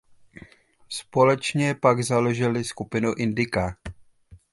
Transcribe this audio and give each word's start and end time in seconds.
Společně 0.89 1.75
pak 1.75 2.03
založily 2.03 2.63
skupinu 2.63 3.13
Indica. 3.15 3.75